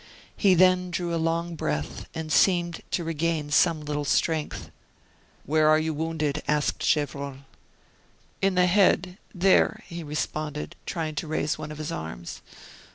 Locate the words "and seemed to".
2.15-3.03